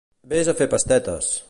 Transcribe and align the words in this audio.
Ves 0.31 0.49
a 0.53 0.55
fer 0.63 0.69
pastetes! 0.75 1.33